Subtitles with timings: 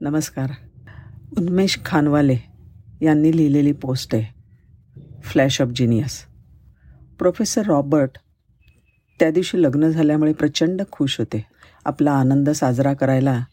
[0.00, 0.50] नमस्कार.
[1.38, 2.36] उन्मेष खानवाले
[3.02, 4.24] यांनी लिहिलेली पोस्ट आहे.
[5.24, 6.22] Flash of genius
[7.18, 8.18] professor Robert
[9.20, 11.46] त्या दिवशी लग्न झाल्यामुळे प्रचंड खुश होते.
[11.84, 13.44] आपला आनंद साजरा करायला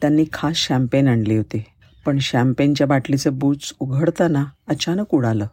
[0.00, 1.64] त्यांनी खास शॅम्पेन आणली होती.
[2.06, 5.46] पण शॅम्पेनच्या बाटलीचं बूच उघडताना अचानक उडालं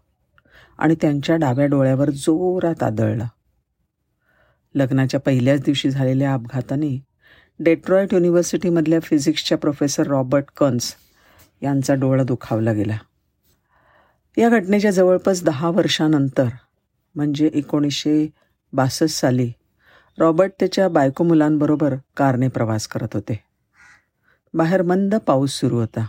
[0.78, 3.26] आणि त्यांच्या डाव्या डोळ्यावर जोरात आदळलं.
[4.76, 7.11] लग्नाच्या पहिल्याच दिवशी झालेल्या अपघाताने
[7.64, 10.96] डेट्रॉईट युनिव्हर्सिटीमधल्या फिजिक्सच्या प्रोफेसर रॉबर्ट कन्स
[11.62, 12.98] यांचा डोळा दुखावला गेला.
[14.38, 16.48] या घटनेच्या जवळपास दहा वर्षानंतर
[17.16, 18.28] म्हणजे एकोणीसशे
[18.74, 19.52] बासष्ट साली
[20.20, 23.40] रॉबर्ट त्याच्या बायको मुलांबरोबर कारने प्रवास करत होते.
[24.54, 26.08] बाहेर मंद पाऊस सुरू होता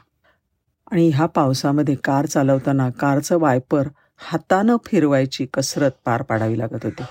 [0.93, 7.03] आणि ह्या पावसामध्ये कार चालवताना कारचं वायपर हातानं फिरवायची कसरत पार पाडावी लागत होती.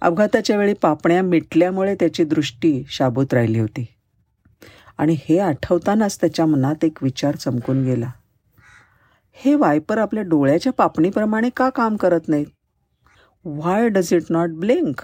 [0.00, 3.86] अपघाताच्या वेळी पापण्या मिटल्यामुळे त्याची दृष्टी शाबूत राहिली होती.
[4.98, 8.10] आणि हे आठवतानाच त्याच्या मनात एक विचार चमकून गेला.
[9.32, 12.46] हे वायपर आपल्या डोळ्याच्या पापणीप्रमाणे का काम करत नाहीत?
[13.44, 15.00] Why does it not blink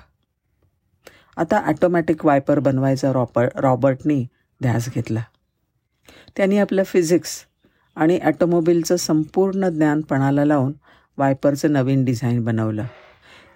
[1.36, 4.26] आता ॲटोमॅटिक वायपर बनवायचा रॉपर रॉबर्टनी
[4.62, 5.22] ध्यास घेतला.
[6.36, 7.44] त्यांनी आपलं फिजिक्स
[7.96, 10.72] आणि ॲटोमोबिलचं संपूर्ण ज्ञान पणाला लावून
[11.18, 12.84] वायपरचं नवीन डिझाईन बनवलं.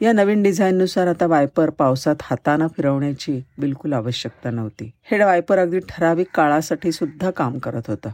[0.05, 4.91] या नवीन डिझाईननुसार आता वायपर पावसात हातानं फिरवण्याची बिलकुल आवश्यकता नव्हती.
[5.03, 8.11] हे वायपर अगदी ठराविक काळासाठी सुद्धा काम करत होतं.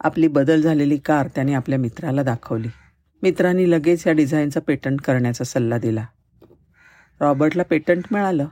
[0.00, 2.68] आपली बदल झालेली कार त्याने आपल्या मित्राला दाखवली.
[3.22, 6.06] मित्रांनी लगेच या डिझाईनचा पेटंट करण्याचा सल्ला दिला.
[7.20, 8.46] रॉबर्टला पेटंट मिळालं.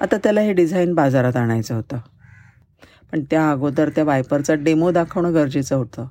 [0.00, 1.98] आता त्याला हे डिझाईन बाजारात आणायचं होतं.
[3.12, 6.08] पण त्या अगोदर त्या वायपरचा डेमो दाखवणं गरजेचं होतं.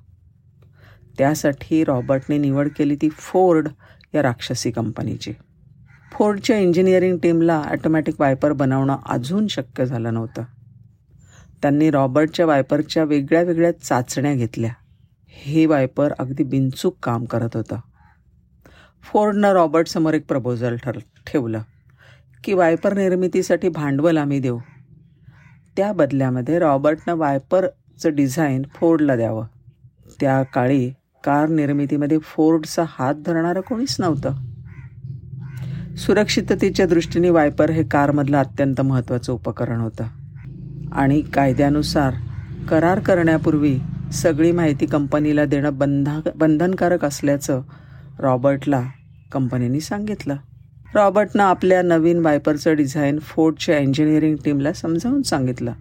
[1.17, 3.69] त्यासाठी रॉबर्टने निवड केली ती फोर्ड
[4.15, 5.33] या राक्षसी कंपनीची.
[6.11, 10.43] फोर्डच्या इंजिनिअरिंग टीमला ॲटोमॅटिक वायपर बनवणं अजून शक्य झालं नव्हतं.
[11.61, 14.71] त्यांनी रॉबर्टच्या वायपरच्या वेगळ्या वेगळ्या चाचण्या घेतल्या.
[15.27, 17.79] हे वायपर अगदी बिनचूक काम करत होतं.
[19.03, 20.97] फोर्डनं रॉबर्टसमोर एक प्रपोजल ठर
[21.27, 21.61] ठेवलं
[22.43, 24.59] की वायपर निर्मितीसाठी भांडवल आम्ही देऊ.
[25.77, 29.45] त्या बदल्यामध्ये रॉबर्टनं वायपरचं डिझाईन फोर्डला द्यावं.
[30.19, 34.33] त्या काळी कार निर्मितीमध्ये फोर्डचा हात धरणारं कोणीच नव्हतं.
[35.95, 40.03] सुरक्षिततेच्या दृष्टीने वायपर हे कारमधलं अत्यंत महत्त्वाचं उपकरण होतं.
[40.91, 42.13] आणि कायद्यानुसार
[42.69, 43.79] करार करण्यापूर्वी
[44.13, 47.61] सगळी माहिती कंपनीला देणं बंधा बंधनकारक असल्याचं
[48.19, 48.83] रॉबर्टला
[49.31, 50.35] कंपनीने सांगितलं.
[50.95, 55.73] रॉबर्टनं आपल्या नवीन वायपरचं डिझाईन फोर्डच्या इंजिनिअरिंग टीमला समजावून सांगितलं.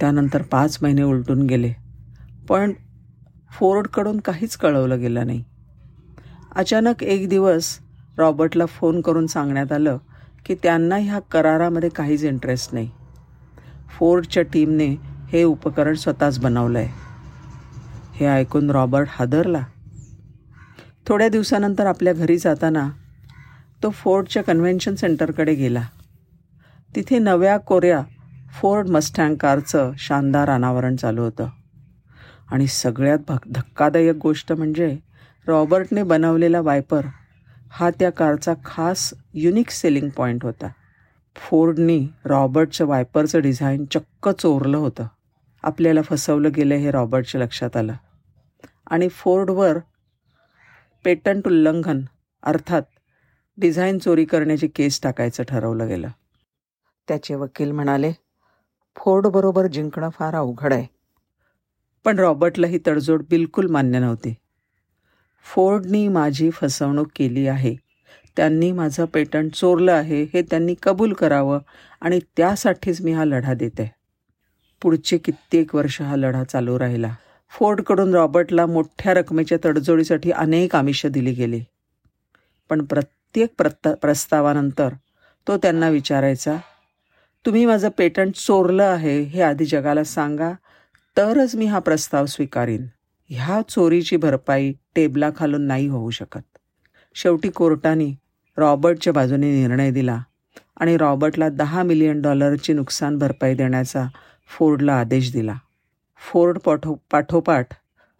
[0.00, 1.72] त्यानंतर पाच महिने उलटून गेले.
[2.48, 2.72] पण
[3.58, 5.44] फोर्डकडून काहीच कळवलं गेलं नाही.
[6.56, 7.78] अचानक एक दिवस
[8.18, 9.98] रॉबर्टला फोन करून सांगण्यात आलं
[10.46, 12.90] की त्यांना ह्या करारामध्ये काहीच इंटरेस्ट नाही.
[13.98, 14.96] फोर्डच्या टीमने
[15.28, 16.88] हे उपकरण स्वतःच बनवलं आहे
[18.14, 19.62] हे ऐकून रॉबर्ट हादरला.
[21.08, 22.90] थोड्या दिवसानंतर आपल्या घरी जाताना
[23.82, 25.82] तो फोर्डच्या कन्व्हेन्शन सेंटरकडे गेला.
[26.96, 28.02] तिथे नव्या कोऱ्या
[28.60, 31.48] फोर्ड मस्टँग कारचं शानदार अनावरण चालू होतं.
[32.50, 34.98] आणि सगळ्यात भक धक्कादायक गोष्ट म्हणजे
[35.46, 37.06] रॉबर्टने बनवलेला वायपर
[37.70, 40.68] हा त्या कारचा खास युनिक सेलिंग पॉईंट होता.
[41.36, 45.06] फोर्डनी रॉबर्टचं वायपरचं डिझाईन चक्क चोरलं होतं.
[45.62, 47.92] आपल्याला फसवलं गेलं हे रॉबर्टच्या लक्षात आलं.
[48.90, 49.78] आणि फोर्डवर
[51.04, 52.00] पेटंट उल्लंघन
[52.42, 52.82] अर्थात
[53.58, 56.08] डिझाईन चोरी करण्याची केस टाकायचं ठरवलं गेलं.
[57.08, 58.12] त्याचे वकील म्हणाले
[58.96, 60.86] फोर्डबरोबर जिंकणं फार अवघड आहे.
[62.04, 64.34] पण रॉबर्टला ही तडजोड बिलकुल मान्य नव्हती.
[65.44, 67.76] फोर्डनी माझी फसवणूक केली आहे.
[68.36, 71.58] त्यांनी माझं पेटंट चोरलं आहे हे त्यांनी कबूल करावं
[72.00, 73.90] आणि त्यासाठीच मी हा लढा देते.
[74.82, 77.14] पुढचे कित्येक वर्ष हा लढा चालू राहिला.
[77.50, 81.60] फोर्डकडून रॉबर्टला मोठ्या रकमेच्या तडजोडीसाठी अनेक आमिषं दिली गेली.
[82.70, 84.88] पण प्रत्येक प्रत्ता प्रस्तावानंतर
[85.48, 86.56] तो त्यांना विचारायचा
[87.46, 90.52] तुम्ही माझं पेटंट चोरलं आहे हे आधी जगाला सांगा
[91.16, 92.86] तरच मी हा प्रस्ताव स्वीकारीन.
[93.30, 96.58] ह्या चोरीची भरपाई टेबलाखालून नाही होऊ शकत.
[97.14, 98.18] शेवटी कोर्टाने
[98.58, 100.18] रॉबर्टच्या बाजूने निर्णय दिला
[100.76, 104.06] आणि रॉबर्टला दहा मिलियन डॉलरची नुकसान भरपाई देण्याचा
[104.48, 105.54] फोर्डला आदेश दिला.
[106.32, 107.66] फोर्ड पाठो पाठोपाठ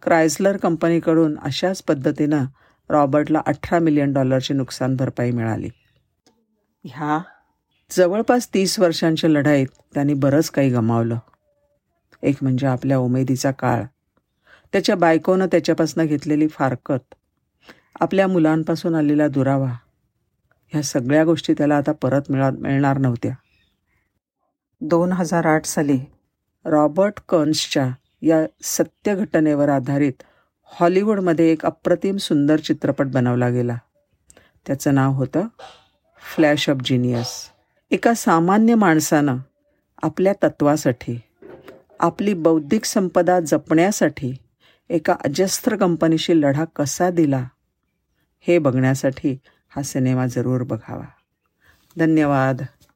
[0.01, 2.45] क्रायसलर कंपनीकडून अशाच पद्धतीनं
[2.89, 5.69] रॉबर्टला अठरा मिलियन डॉलरची नुकसान भरपाई मिळाली.
[6.83, 7.19] ह्या
[7.91, 11.17] जवळपास तीस वर्षांच्या लढाईत त्यांनी बरंच काही गमावलं.
[12.23, 13.83] एक म्हणजे आपल्या उमेदीचा काळ.
[14.73, 17.15] त्याच्या बायकोनं त्याच्यापासून घेतलेली फारकत.
[17.99, 19.71] आपल्या मुलांपासून आलेला दुरावा.
[20.67, 23.31] ह्या सगळ्या गोष्टी त्याला आता परत मिळा मिळणार नव्हत्या.
[24.81, 25.99] दोन हजार आठ साली
[26.65, 27.89] रॉबर्ट कर्न्सच्या
[28.21, 30.13] या सत्यघटनेवर आधारित
[30.63, 33.77] हॉलिवूडमध्ये एक अप्रतिम सुंदर चित्रपट बनवला गेला.
[34.67, 35.47] त्याचं नाव होतं
[36.35, 37.49] फ्लॅश ऑफ जिनियस.
[37.91, 39.37] एका सामान्य माणसानं
[40.03, 41.21] आपल्या तत्वासाठी
[41.99, 44.33] आपली बौद्धिक संपदा जपण्यासाठी
[44.89, 47.47] एका अजस्त्र कंपनीशी लढा कसा दिला
[48.39, 49.37] हे बघण्यासाठी
[49.69, 51.05] हा सिनेमा जरूर बघावा.
[51.99, 52.61] धन्यवाद.